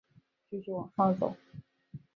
[0.49, 1.37] 继续往上走